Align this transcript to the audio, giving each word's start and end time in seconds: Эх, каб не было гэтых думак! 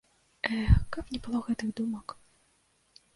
Эх, 0.59 0.71
каб 0.95 1.11
не 1.15 1.19
было 1.27 1.41
гэтых 1.49 1.69
думак! 1.81 2.07